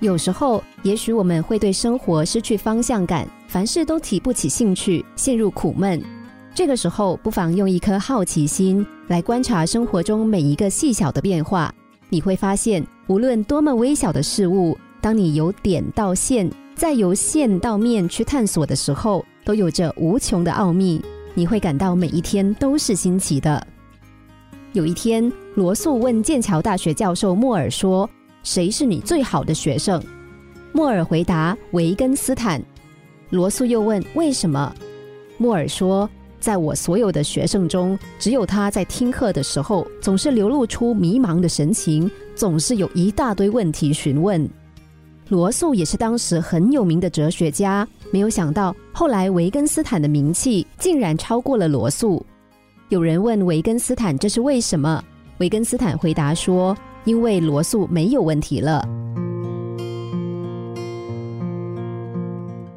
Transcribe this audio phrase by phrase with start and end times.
[0.00, 6.00] 有时候，也许我们会对生活失去方向感，凡事都提不起兴趣，陷入苦闷。
[6.54, 11.74] 这个时候，不妨用一颗好奇心来观察生活中每一个细小的变化。
[12.08, 21.02] 你会发现，无论多么微小的事物，当你由点到线，再由线到面去探索的时候，都有着无穷的奥秘。
[21.34, 23.64] 你会感到每一天都是新奇的。
[24.72, 28.08] 有一天，罗素问剑桥大学教授莫尔说
[28.42, 30.02] ：“谁是你最好的学生？”
[30.72, 32.62] 莫尔回答：“维根斯坦。”
[33.30, 34.74] 罗素又问：“为什么？”
[35.38, 36.08] 莫尔说。
[36.40, 44.48] 在我所有的学生中，只有他在听课的时候总是流露出迷茫的神情，总是有一大堆问题询问。
[45.28, 52.24] 罗素也是当时很有名的哲学家，没有想到后来维根斯坦的名气竟然超过了罗素。
[52.88, 55.02] 有人问维根斯坦这是为什么，
[55.38, 56.72] 维根斯坦回答说
[57.08, 58.86] ：“因为罗素没有问题了。”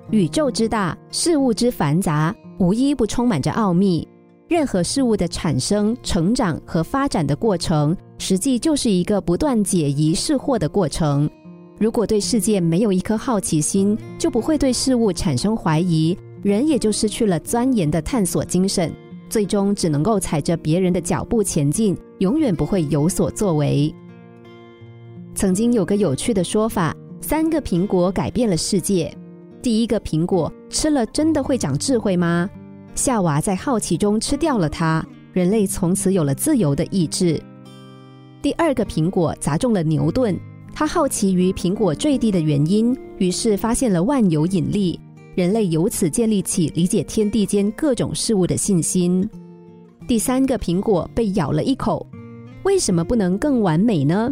[0.09, 2.33] 宇宙之大，事物之繁杂。
[2.57, 4.07] 无一不充满着奥秘。
[4.47, 11.29] 任何事物的产生、成长和发展的过程，实际就是一个不断解疑释惑的过程。
[11.79, 18.93] 如果对世界没有一颗好奇心，就不会对事物产生怀疑，人也就失去了钻研的探索精神，
[19.27, 23.91] 最终只能够踩着别人的脚步前进，永远不会有所作为。
[25.33, 29.11] 曾经有个有趣的说法：三个苹果改变了世界。
[29.61, 32.49] 第一个苹果吃了，真的会长智慧吗？
[32.95, 37.41] 夏娃在好奇中吃掉了它，人类从此有了自由的意志。
[38.41, 40.37] 第二个苹果砸中了牛顿，
[40.73, 44.99] 他好奇于苹果坠地的原因，于是发现了万有引力，
[45.35, 49.27] 人类由此建立起理解天地间各种事物的信心。
[50.07, 52.05] 第三个苹果被咬了一口，
[52.63, 54.29] 为什么不能更完美呢？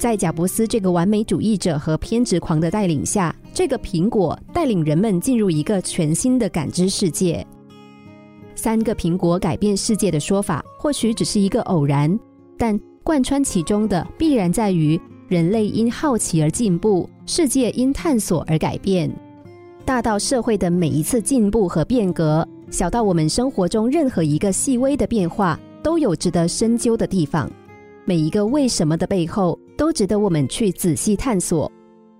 [0.00, 7.46] 在贾布斯这个完美主义者和偏执狂的带领下，这个苹果带领人们进入一个全新的感知世界。
[8.54, 12.18] 三个苹果改变世界的说法或许只是一个偶然，
[12.56, 19.14] 但贯穿其中的必然在于人类因好奇而进步，世界因探索而改变。
[19.84, 27.50] 大到社会的每一次进步和变革，小到我们生活中任何一个细微的变化，都有值得深究的地方。
[28.06, 31.72] 每一个为什么的背后，都值得我们去仔细探索。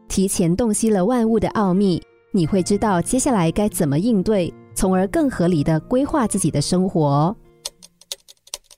[0.09, 7.37] 提前洞悉了万物的奥秘，你会知道接下来该怎么应对，从而更合理的规划自己的生活。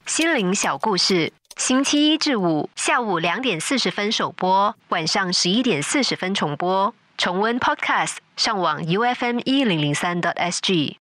[0.06, 6.92] 心灵小故事，星期一至五下午两点四十分首播，晚上十一点四十分重播。
[7.16, 11.01] 重温 Podcast，上网 U F M 一零零三 t S G。